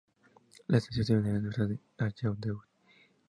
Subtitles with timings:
[0.69, 2.55] La estación sirve a la Universidad Gallaudet.